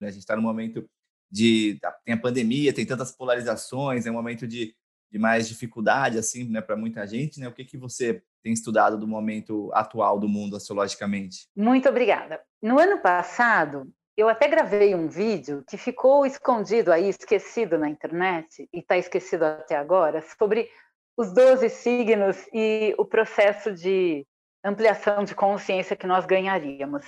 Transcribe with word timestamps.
Né? 0.00 0.08
A 0.08 0.10
gente 0.10 0.20
está 0.20 0.36
num 0.36 0.42
momento 0.42 0.88
de 1.30 1.78
tem 2.04 2.14
a 2.14 2.20
pandemia, 2.20 2.72
tem 2.72 2.86
tantas 2.86 3.12
polarizações, 3.12 4.06
é 4.06 4.10
um 4.10 4.14
momento 4.14 4.46
de, 4.46 4.74
de 5.10 5.18
mais 5.18 5.48
dificuldade 5.48 6.18
assim, 6.18 6.48
né, 6.48 6.60
para 6.60 6.76
muita 6.76 7.06
gente, 7.06 7.38
né? 7.38 7.48
O 7.48 7.52
que 7.52 7.64
que 7.64 7.76
você 7.76 8.22
tem 8.42 8.52
estudado 8.52 8.96
do 8.98 9.06
momento 9.06 9.70
atual 9.74 10.18
do 10.18 10.28
mundo 10.28 10.56
astrologicamente? 10.56 11.48
Muito 11.54 11.88
obrigada. 11.88 12.40
No 12.62 12.78
ano 12.78 12.98
passado, 13.00 13.92
eu 14.16 14.28
até 14.28 14.48
gravei 14.48 14.94
um 14.94 15.06
vídeo 15.06 15.62
que 15.68 15.76
ficou 15.76 16.26
escondido 16.26 16.92
aí, 16.92 17.08
esquecido 17.08 17.78
na 17.78 17.88
internet, 17.88 18.68
e 18.72 18.80
está 18.80 18.96
esquecido 18.96 19.44
até 19.44 19.76
agora, 19.76 20.24
sobre 20.38 20.68
os 21.16 21.32
12 21.32 21.68
signos 21.68 22.36
e 22.52 22.94
o 22.98 23.04
processo 23.04 23.72
de 23.72 24.26
ampliação 24.64 25.24
de 25.24 25.34
consciência 25.34 25.96
que 25.96 26.06
nós 26.06 26.26
ganharíamos. 26.26 27.04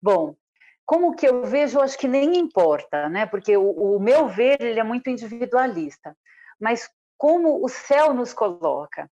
Bom, 0.00 0.34
como 0.90 1.14
que 1.14 1.24
eu 1.24 1.44
vejo, 1.44 1.80
acho 1.80 1.96
que 1.96 2.08
nem 2.08 2.36
importa, 2.36 3.08
né? 3.08 3.24
Porque 3.24 3.56
o, 3.56 3.70
o 3.70 4.00
meu 4.00 4.26
ver 4.26 4.60
ele 4.60 4.80
é 4.80 4.82
muito 4.82 5.08
individualista. 5.08 6.16
Mas 6.60 6.90
como 7.16 7.64
o 7.64 7.68
céu 7.68 8.12
nos 8.12 8.32
coloca, 8.32 9.08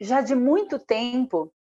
já 0.00 0.20
de 0.20 0.36
muito 0.36 0.78
tempo 0.78 1.52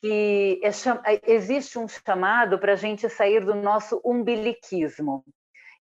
que 0.00 0.58
é, 0.64 1.20
existe 1.30 1.78
um 1.78 1.86
chamado 1.86 2.58
para 2.58 2.72
a 2.72 2.76
gente 2.76 3.10
sair 3.10 3.44
do 3.44 3.54
nosso 3.54 4.00
umbiliquismo. 4.02 5.22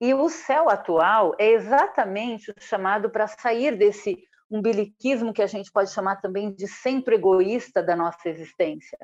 E 0.00 0.14
o 0.14 0.30
céu 0.30 0.70
atual 0.70 1.34
é 1.38 1.50
exatamente 1.50 2.50
o 2.52 2.54
chamado 2.58 3.10
para 3.10 3.26
sair 3.26 3.76
desse 3.76 4.16
umbiliquismo 4.50 5.34
que 5.34 5.42
a 5.42 5.46
gente 5.46 5.70
pode 5.70 5.92
chamar 5.92 6.22
também 6.22 6.54
de 6.54 6.66
centro 6.66 7.12
egoísta 7.12 7.82
da 7.82 7.94
nossa 7.94 8.30
existência 8.30 8.98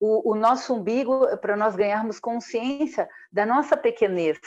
o, 0.00 0.32
o 0.32 0.34
nosso 0.34 0.74
umbigo 0.74 1.36
para 1.36 1.56
nós 1.56 1.76
ganharmos 1.76 2.18
consciência 2.18 3.08
da 3.30 3.44
nossa 3.44 3.76
pequenez 3.76 4.38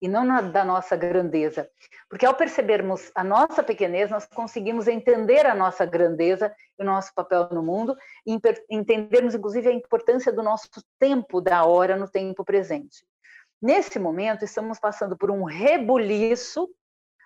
e 0.00 0.08
não 0.08 0.24
na, 0.24 0.40
da 0.40 0.64
nossa 0.64 0.96
grandeza. 0.96 1.68
Porque 2.08 2.24
ao 2.24 2.34
percebermos 2.34 3.10
a 3.14 3.22
nossa 3.22 3.62
pequenez, 3.62 4.10
nós 4.10 4.24
conseguimos 4.26 4.88
entender 4.88 5.44
a 5.44 5.54
nossa 5.54 5.84
grandeza 5.84 6.54
e 6.78 6.82
o 6.82 6.86
nosso 6.86 7.12
papel 7.14 7.48
no 7.50 7.62
mundo 7.62 7.94
e 8.26 8.38
entendermos, 8.70 9.34
inclusive, 9.34 9.68
a 9.68 9.72
importância 9.72 10.32
do 10.32 10.42
nosso 10.42 10.68
tempo 10.98 11.40
da 11.40 11.64
hora 11.64 11.96
no 11.96 12.08
tempo 12.08 12.44
presente. 12.44 13.04
Nesse 13.60 13.98
momento, 13.98 14.44
estamos 14.44 14.78
passando 14.78 15.18
por 15.18 15.30
um 15.30 15.44
rebuliço 15.44 16.68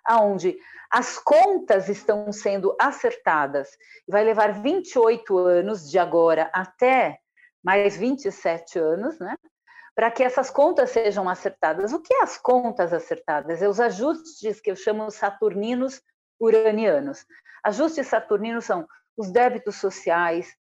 aonde 0.05 0.57
as 0.91 1.19
contas 1.19 1.89
estão 1.89 2.31
sendo 2.33 2.77
acertadas. 2.81 3.71
Vai 4.07 4.25
levar 4.25 4.61
28 4.61 5.39
anos 5.39 5.89
de 5.89 5.99
agora 5.99 6.51
até 6.53 7.21
mais 7.65 7.97
27 7.97 8.79
anos, 8.79 9.19
né? 9.19 9.37
Para 9.95 10.11
que 10.11 10.23
essas 10.23 10.51
contas 10.51 10.91
sejam 10.91 11.29
acertadas. 11.29 11.93
O 11.93 12.01
que 12.01 12.13
é 12.13 12.23
as 12.23 12.37
contas 12.37 12.93
acertadas? 12.93 13.63
É 13.63 13.69
os 13.69 13.81
ajustes 13.81 14.61
que 14.61 14.71
eu 14.71 14.77
chamo 14.77 15.11
saturninos 15.11 16.03
uranianos. 16.39 17.25
Ajustes 17.65 18.09
saturninos 18.09 18.65
são 18.65 18.87
os 19.17 19.31
débitos 19.31 19.77
sociais, 19.77 20.55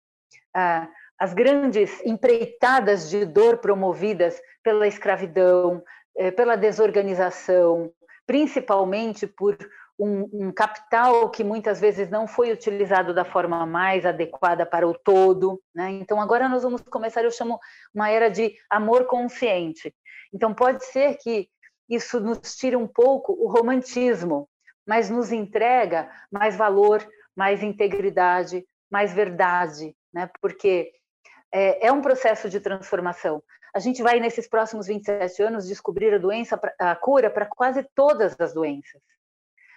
as 1.20 1.34
grandes 1.34 2.04
empreitadas 2.06 3.10
de 3.10 3.26
dor 3.26 3.58
promovidas 3.58 4.40
pela 4.64 4.88
escravidão, 4.88 5.84
eh, 6.16 6.32
pela 6.32 6.56
desorganização, 6.56 7.92
principalmente 8.26 9.28
por 9.28 9.58
um, 9.98 10.48
um, 10.48 10.52
capital 10.52 11.30
que 11.30 11.44
muitas 11.44 11.80
vezes 11.80 12.10
não 12.10 12.28
foi 12.28 12.52
utilizado 12.52 13.14
da 13.14 13.24
forma 13.24 13.66
mais 13.66 14.06
adequada 14.06 14.66
para 14.66 14.88
o 14.88 14.98
todo. 14.98 15.62
Né? 15.74 15.92
Então, 15.92 16.20
agora 16.20 16.50
nós 16.50 16.64
vamos 16.64 16.82
começar, 16.82 17.24
eu 17.24 17.32
chamo 17.32 17.60
uma 17.94 18.10
era 18.10 18.30
de 18.30 18.56
amor 18.70 19.06
consciente. 19.06 19.94
Então, 20.34 20.54
pode 20.54 20.84
ser 20.86 21.18
que 21.18 21.48
isso 21.88 22.20
nos 22.20 22.56
tire 22.56 22.76
um 22.76 22.88
pouco 22.88 23.34
o 23.34 23.48
romantismo, 23.48 24.50
mas 24.86 25.10
nos 25.10 25.32
entrega 25.32 26.10
mais 26.32 26.56
valor, 26.56 27.06
mais 27.36 27.62
integridade, 27.62 28.66
mais 28.92 29.14
verdade, 29.14 29.96
né? 30.14 30.30
porque 30.42 30.92
é, 31.52 31.88
é 31.88 31.92
um 31.92 32.02
processo 32.02 32.50
de 32.50 32.60
transformação. 32.60 33.44
A 33.76 33.80
gente 33.80 34.04
vai, 34.04 34.20
nesses 34.20 34.48
próximos 34.48 34.88
27 34.88 35.42
anos, 35.42 35.68
descobrir 35.68 36.14
a 36.14 36.20
doença, 36.20 36.60
a 36.80 36.96
cura 36.96 37.30
para 37.30 37.46
quase 37.46 37.84
todas 37.96 38.36
as 38.40 38.54
doenças 38.54 39.02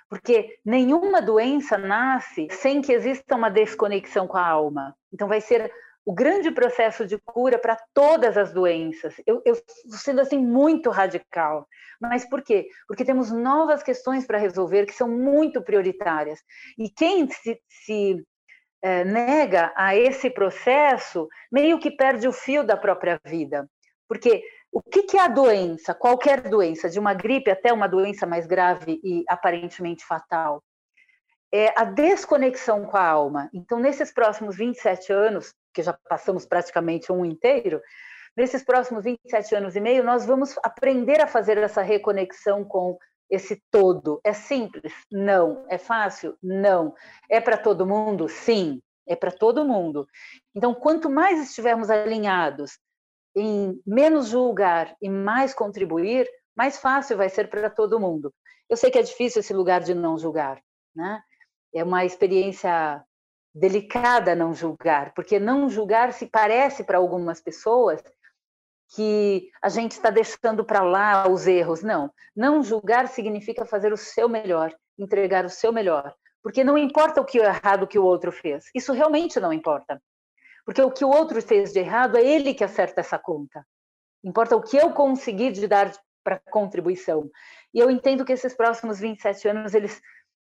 porque 0.08 0.58
nenhuma 0.64 1.20
doença 1.20 1.76
nasce 1.76 2.48
sem 2.50 2.80
que 2.80 2.92
exista 2.92 3.34
uma 3.34 3.50
desconexão 3.50 4.26
com 4.26 4.36
a 4.36 4.46
alma. 4.46 4.94
Então, 5.12 5.26
vai 5.28 5.40
ser 5.40 5.72
o 6.04 6.14
grande 6.14 6.52
processo 6.52 7.04
de 7.04 7.18
cura 7.18 7.58
para 7.58 7.76
todas 7.92 8.36
as 8.36 8.52
doenças. 8.52 9.14
Eu, 9.26 9.42
eu 9.44 9.56
sendo 9.88 10.20
assim 10.20 10.38
muito 10.38 10.88
radical. 10.90 11.66
Mas 12.00 12.28
por 12.28 12.42
quê? 12.42 12.68
Porque 12.86 13.04
temos 13.04 13.32
novas 13.32 13.82
questões 13.82 14.24
para 14.24 14.38
resolver 14.38 14.86
que 14.86 14.92
são 14.92 15.08
muito 15.08 15.60
prioritárias. 15.62 16.38
E 16.78 16.88
quem 16.88 17.28
se, 17.28 17.60
se 17.68 18.24
é, 18.82 19.04
nega 19.04 19.72
a 19.74 19.96
esse 19.96 20.30
processo 20.30 21.26
meio 21.50 21.80
que 21.80 21.90
perde 21.90 22.28
o 22.28 22.32
fio 22.32 22.62
da 22.62 22.76
própria 22.76 23.20
vida. 23.24 23.68
Porque 24.08 24.44
o 24.76 24.82
que, 24.82 25.04
que 25.04 25.16
é 25.16 25.22
a 25.22 25.28
doença? 25.28 25.94
Qualquer 25.94 26.42
doença, 26.42 26.90
de 26.90 26.98
uma 26.98 27.14
gripe 27.14 27.50
até 27.50 27.72
uma 27.72 27.86
doença 27.86 28.26
mais 28.26 28.46
grave 28.46 29.00
e 29.02 29.24
aparentemente 29.26 30.04
fatal. 30.04 30.62
É 31.50 31.72
a 31.74 31.84
desconexão 31.84 32.84
com 32.84 32.94
a 32.94 33.06
alma. 33.06 33.48
Então, 33.54 33.78
nesses 33.78 34.12
próximos 34.12 34.54
27 34.54 35.10
anos, 35.10 35.54
que 35.72 35.82
já 35.82 35.94
passamos 36.10 36.44
praticamente 36.44 37.10
um 37.10 37.24
inteiro, 37.24 37.80
nesses 38.36 38.62
próximos 38.62 39.04
27 39.04 39.54
anos 39.54 39.76
e 39.76 39.80
meio, 39.80 40.04
nós 40.04 40.26
vamos 40.26 40.58
aprender 40.62 41.22
a 41.22 41.26
fazer 41.26 41.56
essa 41.56 41.80
reconexão 41.80 42.62
com 42.62 42.98
esse 43.30 43.58
todo. 43.70 44.20
É 44.22 44.34
simples? 44.34 44.92
Não. 45.10 45.64
É 45.70 45.78
fácil? 45.78 46.36
Não. 46.42 46.94
É 47.30 47.40
para 47.40 47.56
todo 47.56 47.86
mundo? 47.86 48.28
Sim. 48.28 48.82
É 49.08 49.16
para 49.16 49.30
todo 49.30 49.64
mundo. 49.64 50.06
Então, 50.54 50.74
quanto 50.74 51.08
mais 51.08 51.40
estivermos 51.40 51.88
alinhados 51.88 52.78
em 53.36 53.80
menos 53.86 54.28
julgar 54.28 54.96
e 55.00 55.10
mais 55.10 55.52
contribuir, 55.52 56.26
mais 56.56 56.78
fácil 56.78 57.18
vai 57.18 57.28
ser 57.28 57.48
para 57.50 57.68
todo 57.68 58.00
mundo. 58.00 58.32
Eu 58.68 58.76
sei 58.76 58.90
que 58.90 58.98
é 58.98 59.02
difícil 59.02 59.40
esse 59.40 59.52
lugar 59.52 59.82
de 59.82 59.94
não 59.94 60.18
julgar, 60.18 60.60
né? 60.94 61.22
É 61.74 61.84
uma 61.84 62.04
experiência 62.04 63.04
delicada 63.54 64.34
não 64.34 64.52
julgar, 64.52 65.12
porque 65.14 65.38
não 65.38 65.68
julgar 65.68 66.12
se 66.12 66.26
parece 66.26 66.82
para 66.82 66.98
algumas 66.98 67.40
pessoas 67.40 68.02
que 68.94 69.50
a 69.62 69.68
gente 69.68 69.92
está 69.92 70.10
deixando 70.10 70.64
para 70.64 70.82
lá 70.82 71.28
os 71.28 71.46
erros. 71.46 71.82
Não, 71.82 72.10
não 72.34 72.62
julgar 72.62 73.08
significa 73.08 73.64
fazer 73.64 73.92
o 73.92 73.96
seu 73.96 74.28
melhor, 74.28 74.74
entregar 74.98 75.44
o 75.44 75.50
seu 75.50 75.72
melhor, 75.72 76.14
porque 76.42 76.62
não 76.64 76.78
importa 76.78 77.20
o 77.20 77.24
que 77.24 77.40
o 77.40 77.44
errado 77.44 77.86
que 77.86 77.98
o 77.98 78.04
outro 78.04 78.30
fez. 78.30 78.64
Isso 78.74 78.92
realmente 78.92 79.40
não 79.40 79.52
importa. 79.52 80.00
Porque 80.66 80.82
o 80.82 80.90
que 80.90 81.04
o 81.04 81.08
outro 81.08 81.40
fez 81.40 81.72
de 81.72 81.78
errado 81.78 82.18
é 82.18 82.26
ele 82.26 82.52
que 82.52 82.64
acerta 82.64 83.00
essa 83.00 83.16
conta. 83.16 83.64
Importa 84.24 84.56
o 84.56 84.62
que 84.62 84.76
eu 84.76 84.92
consegui 84.92 85.52
de 85.52 85.68
dar 85.68 85.92
para 86.24 86.40
contribuição. 86.50 87.30
E 87.72 87.78
eu 87.78 87.88
entendo 87.88 88.24
que 88.24 88.32
esses 88.32 88.52
próximos 88.52 88.98
27 88.98 89.46
anos 89.46 89.74
eles 89.74 90.02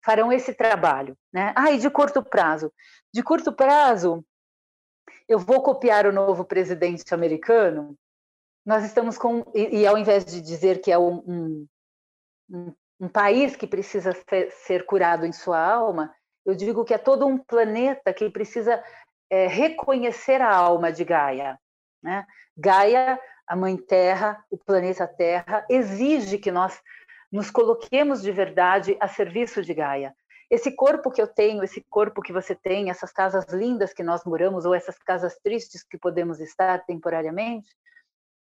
farão 0.04 0.32
esse 0.32 0.52
trabalho, 0.52 1.16
né? 1.32 1.54
Ah, 1.56 1.70
e 1.70 1.78
de 1.78 1.88
curto 1.88 2.24
prazo. 2.24 2.72
De 3.14 3.22
curto 3.22 3.52
prazo, 3.52 4.24
eu 5.28 5.38
vou 5.38 5.62
copiar 5.62 6.06
o 6.06 6.12
novo 6.12 6.44
presidente 6.44 7.14
americano. 7.14 7.96
Nós 8.66 8.84
estamos 8.84 9.16
com 9.16 9.44
e, 9.54 9.82
e 9.82 9.86
ao 9.86 9.96
invés 9.96 10.24
de 10.24 10.40
dizer 10.40 10.80
que 10.80 10.90
é 10.90 10.98
um, 10.98 11.68
um, 12.50 12.74
um 12.98 13.08
país 13.08 13.54
que 13.54 13.66
precisa 13.66 14.12
ser, 14.28 14.50
ser 14.50 14.84
curado 14.86 15.24
em 15.24 15.32
sua 15.32 15.60
alma, 15.64 16.12
eu 16.44 16.54
digo 16.54 16.84
que 16.84 16.94
é 16.94 16.98
todo 16.98 17.26
um 17.26 17.38
planeta 17.38 18.12
que 18.12 18.28
precisa 18.28 18.82
é, 19.30 19.46
reconhecer 19.46 20.42
a 20.42 20.52
alma 20.52 20.92
de 20.92 21.04
Gaia. 21.04 21.58
Né? 22.02 22.26
Gaia, 22.56 23.18
a 23.46 23.56
Mãe 23.56 23.76
Terra, 23.76 24.44
o 24.50 24.58
planeta 24.58 25.06
Terra, 25.06 25.64
exige 25.70 26.36
que 26.36 26.50
nós 26.50 26.80
nos 27.30 27.50
coloquemos 27.50 28.20
de 28.20 28.32
verdade 28.32 28.96
a 29.00 29.06
serviço 29.06 29.62
de 29.62 29.72
Gaia. 29.72 30.14
Esse 30.50 30.72
corpo 30.72 31.12
que 31.12 31.22
eu 31.22 31.28
tenho, 31.28 31.62
esse 31.62 31.80
corpo 31.88 32.20
que 32.20 32.32
você 32.32 32.56
tem, 32.56 32.90
essas 32.90 33.12
casas 33.12 33.46
lindas 33.52 33.92
que 33.92 34.02
nós 34.02 34.24
moramos, 34.24 34.64
ou 34.64 34.74
essas 34.74 34.98
casas 34.98 35.38
tristes 35.38 35.84
que 35.84 35.96
podemos 35.96 36.40
estar 36.40 36.84
temporariamente, 36.84 37.70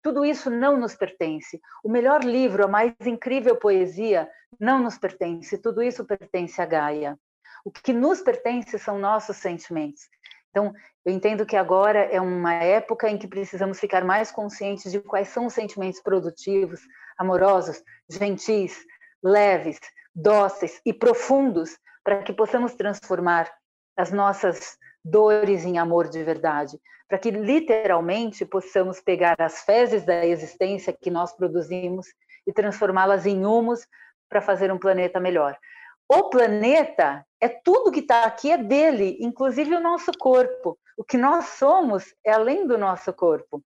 tudo 0.01 0.25
isso 0.25 0.49
não 0.49 0.75
nos 0.75 0.95
pertence. 0.95 1.61
O 1.81 1.89
melhor 1.89 2.21
livro, 2.25 2.65
a 2.65 2.67
mais 2.67 2.93
incrível 3.05 3.55
poesia, 3.55 4.29
não 4.59 4.83
nos 4.83 4.97
pertence. 4.97 5.57
Tudo 5.57 5.81
isso 5.81 6.03
pertence 6.03 6.61
a 6.61 6.65
Gaia. 6.65 7.17
O 7.63 7.71
que 7.71 7.93
nos 7.93 8.19
pertence 8.19 8.77
são 8.77 8.99
nossos 8.99 9.37
sentimentos. 9.37 10.09
Então, 10.53 10.71
eu 11.03 11.11
entendo 11.11 11.47
que 11.47 11.57
agora 11.57 11.99
é 11.99 12.21
uma 12.21 12.53
época 12.53 13.09
em 13.09 13.17
que 13.17 13.27
precisamos 13.27 13.79
ficar 13.79 14.05
mais 14.05 14.31
conscientes 14.31 14.91
de 14.91 14.99
quais 14.99 15.29
são 15.29 15.47
os 15.47 15.53
sentimentos 15.53 15.99
produtivos, 15.99 16.79
amorosos, 17.17 17.81
gentis, 18.07 18.77
leves, 19.23 19.79
dóceis 20.13 20.79
e 20.85 20.93
profundos, 20.93 21.75
para 22.03 22.21
que 22.21 22.31
possamos 22.31 22.75
transformar 22.75 23.51
as 23.97 24.11
nossas 24.11 24.77
dores 25.03 25.65
em 25.65 25.79
amor 25.79 26.07
de 26.07 26.23
verdade, 26.23 26.77
para 27.09 27.17
que 27.17 27.31
literalmente 27.31 28.45
possamos 28.45 29.01
pegar 29.01 29.35
as 29.39 29.61
fezes 29.61 30.05
da 30.05 30.23
existência 30.23 30.93
que 30.93 31.09
nós 31.09 31.35
produzimos 31.35 32.05
e 32.45 32.53
transformá-las 32.53 33.25
em 33.25 33.43
humus 33.43 33.87
para 34.29 34.39
fazer 34.39 34.71
um 34.71 34.77
planeta 34.77 35.19
melhor. 35.19 35.57
O 36.09 36.29
planeta 36.29 37.25
é 37.39 37.47
tudo 37.47 37.91
que 37.91 37.99
está 37.99 38.23
aqui 38.25 38.51
é 38.51 38.57
dele, 38.57 39.17
inclusive 39.19 39.75
o 39.75 39.79
nosso 39.79 40.11
corpo. 40.17 40.77
O 40.97 41.03
que 41.03 41.17
nós 41.17 41.45
somos 41.45 42.13
é 42.25 42.31
além 42.31 42.67
do 42.67 42.77
nosso 42.77 43.11
corpo. 43.13 43.63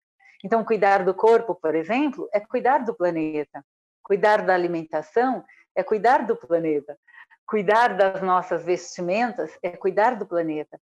Então, 0.44 0.64
cuidar 0.64 1.04
do 1.04 1.14
corpo, 1.14 1.54
por 1.54 1.74
exemplo, 1.74 2.28
é 2.32 2.40
cuidar 2.40 2.78
do 2.78 2.94
planeta. 2.94 3.64
Cuidar 4.02 4.42
da 4.44 4.54
alimentação 4.54 5.44
é 5.74 5.82
cuidar 5.82 6.26
do 6.26 6.36
planeta. 6.36 6.98
Cuidar 7.46 7.96
das 7.96 8.20
nossas 8.22 8.64
vestimentas 8.64 9.56
é 9.62 9.70
cuidar 9.70 10.16
do 10.16 10.26
planeta. 10.26 10.80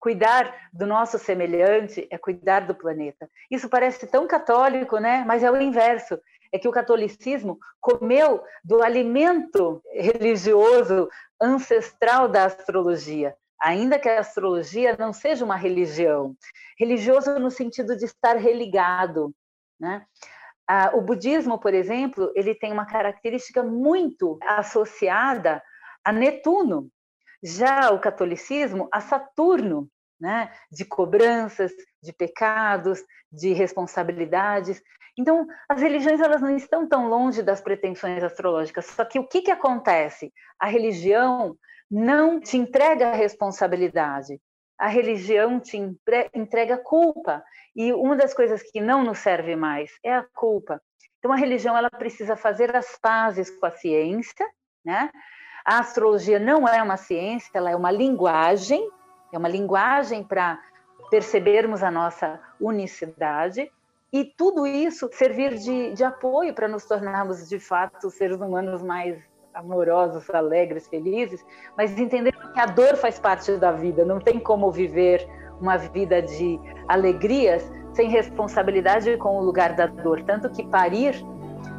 Cuidar 0.00 0.68
do 0.72 0.86
nosso 0.86 1.18
semelhante 1.18 2.08
é 2.10 2.18
cuidar 2.18 2.66
do 2.66 2.74
planeta. 2.74 3.30
Isso 3.50 3.68
parece 3.68 4.06
tão 4.06 4.26
católico, 4.26 4.98
né? 4.98 5.24
Mas 5.26 5.42
é 5.42 5.50
o 5.50 5.60
inverso. 5.60 6.18
É 6.52 6.58
que 6.58 6.68
o 6.68 6.72
catolicismo 6.72 7.58
comeu 7.80 8.42
do 8.62 8.82
alimento 8.82 9.82
religioso 9.92 11.08
ancestral 11.40 12.28
da 12.28 12.44
astrologia, 12.44 13.34
ainda 13.60 13.98
que 13.98 14.08
a 14.08 14.20
astrologia 14.20 14.96
não 14.98 15.12
seja 15.12 15.44
uma 15.44 15.56
religião. 15.56 16.36
Religioso 16.78 17.38
no 17.38 17.50
sentido 17.50 17.96
de 17.96 18.04
estar 18.04 18.36
religado, 18.36 19.34
né? 19.80 20.04
Ah, 20.68 20.92
o 20.94 21.00
budismo, 21.00 21.58
por 21.58 21.74
exemplo, 21.74 22.30
ele 22.34 22.54
tem 22.54 22.72
uma 22.72 22.86
característica 22.86 23.62
muito 23.62 24.38
associada 24.42 25.62
a 26.04 26.12
Netuno. 26.12 26.88
Já 27.42 27.90
o 27.90 28.00
catolicismo, 28.00 28.88
a 28.92 29.00
Saturno, 29.00 29.88
né? 30.22 30.52
de 30.70 30.84
cobranças, 30.84 31.72
de 32.00 32.12
pecados, 32.12 33.02
de 33.30 33.52
responsabilidades. 33.52 34.80
Então, 35.18 35.48
as 35.68 35.82
religiões 35.82 36.20
elas 36.20 36.40
não 36.40 36.56
estão 36.56 36.88
tão 36.88 37.08
longe 37.08 37.42
das 37.42 37.60
pretensões 37.60 38.22
astrológicas. 38.22 38.86
Só 38.86 39.04
que 39.04 39.18
o 39.18 39.26
que, 39.26 39.42
que 39.42 39.50
acontece? 39.50 40.32
A 40.60 40.68
religião 40.68 41.56
não 41.90 42.40
te 42.40 42.56
entrega 42.56 43.08
a 43.08 43.14
responsabilidade. 43.14 44.40
A 44.78 44.86
religião 44.86 45.58
te 45.58 45.76
entrega 46.32 46.78
culpa. 46.78 47.42
E 47.74 47.92
uma 47.92 48.14
das 48.14 48.32
coisas 48.32 48.62
que 48.62 48.80
não 48.80 49.02
nos 49.02 49.18
serve 49.18 49.56
mais 49.56 49.90
é 50.04 50.14
a 50.14 50.24
culpa. 50.34 50.80
Então 51.18 51.32
a 51.32 51.36
religião 51.36 51.76
ela 51.76 51.90
precisa 51.90 52.36
fazer 52.36 52.74
as 52.76 52.96
pazes 52.96 53.50
com 53.50 53.66
a 53.66 53.70
ciência, 53.70 54.48
né? 54.84 55.10
A 55.64 55.78
astrologia 55.78 56.38
não 56.38 56.66
é 56.66 56.82
uma 56.82 56.96
ciência, 56.96 57.50
ela 57.54 57.70
é 57.70 57.76
uma 57.76 57.90
linguagem, 57.90 58.88
é 59.32 59.38
uma 59.38 59.48
linguagem 59.48 60.22
para 60.22 60.58
percebermos 61.10 61.82
a 61.82 61.90
nossa 61.90 62.40
unicidade 62.60 63.70
e 64.12 64.24
tudo 64.24 64.66
isso 64.66 65.08
servir 65.12 65.54
de, 65.54 65.94
de 65.94 66.04
apoio 66.04 66.54
para 66.54 66.68
nos 66.68 66.84
tornarmos 66.84 67.48
de 67.48 67.58
fato 67.58 68.10
seres 68.10 68.40
humanos 68.40 68.82
mais 68.82 69.18
amorosos, 69.54 70.28
alegres, 70.30 70.88
felizes, 70.88 71.44
mas 71.76 71.98
entender 71.98 72.32
que 72.32 72.60
a 72.60 72.66
dor 72.66 72.96
faz 72.96 73.18
parte 73.18 73.52
da 73.56 73.72
vida, 73.72 74.04
não 74.04 74.18
tem 74.18 74.38
como 74.38 74.70
viver 74.70 75.26
uma 75.60 75.76
vida 75.76 76.20
de 76.20 76.58
alegrias 76.88 77.70
sem 77.94 78.08
responsabilidade 78.08 79.16
com 79.18 79.38
o 79.38 79.42
lugar 79.42 79.74
da 79.74 79.86
dor. 79.86 80.22
Tanto 80.24 80.50
que 80.50 80.66
parir, 80.66 81.14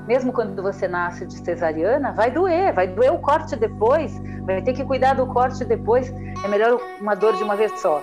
mesmo 0.08 0.32
quando 0.34 0.62
você 0.62 0.88
nasce 0.88 1.26
de 1.26 1.36
cesariana, 1.38 2.12
vai 2.12 2.32
doer, 2.32 2.74
vai 2.74 2.88
doer 2.88 3.14
o 3.14 3.20
corte 3.20 3.56
depois, 3.56 4.20
vai 4.46 4.62
ter 4.62 4.74
que 4.74 4.84
cuidar 4.84 5.14
do 5.14 5.26
corte 5.28 5.64
depois. 5.64 6.14
É 6.44 6.48
melhor 6.48 6.80
uma 7.00 7.16
dor 7.16 7.36
de 7.36 7.44
uma 7.44 7.56
vez 7.56 7.72
só. 7.80 8.02